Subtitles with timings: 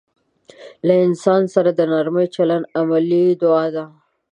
[0.87, 3.85] له انسان سره د نرمي چلند عملي دعا ده.